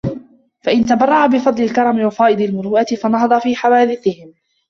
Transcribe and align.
فَإِنْ 0.63 0.85
تَبَرَّعَ 0.85 1.25
بِفَضْلِ 1.27 1.63
الْكَرَمِ 1.63 2.05
وَفَائِضِ 2.05 2.41
الْمُرُوءَةِ 2.41 2.83
فَنَهَضَ 2.85 3.37
فِي 3.39 3.55
حَوَادِثِهِمْ 3.55 4.33